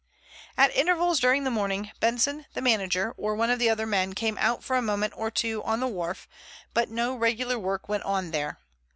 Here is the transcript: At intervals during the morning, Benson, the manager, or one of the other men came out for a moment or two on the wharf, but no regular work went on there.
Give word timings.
At 0.57 0.75
intervals 0.75 1.19
during 1.19 1.43
the 1.43 1.51
morning, 1.51 1.91
Benson, 1.99 2.47
the 2.55 2.61
manager, 2.63 3.13
or 3.17 3.35
one 3.35 3.51
of 3.51 3.59
the 3.59 3.69
other 3.69 3.85
men 3.85 4.13
came 4.13 4.35
out 4.39 4.63
for 4.63 4.75
a 4.75 4.81
moment 4.81 5.13
or 5.15 5.29
two 5.29 5.61
on 5.61 5.79
the 5.79 5.85
wharf, 5.87 6.27
but 6.73 6.89
no 6.89 7.13
regular 7.13 7.59
work 7.59 7.87
went 7.87 8.01
on 8.01 8.31
there. 8.31 8.57